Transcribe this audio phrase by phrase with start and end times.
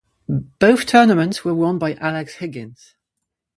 [0.57, 2.95] Both tournaments were won by Alex Higgins.